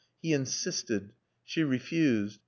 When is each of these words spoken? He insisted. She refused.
He 0.19 0.33
insisted. 0.33 1.13
She 1.43 1.63
refused. 1.63 2.39